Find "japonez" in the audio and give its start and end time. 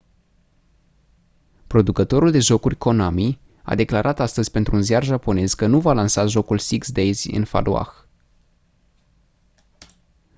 5.03-5.53